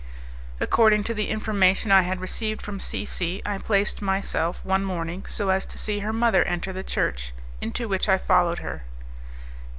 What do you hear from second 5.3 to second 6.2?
as to see her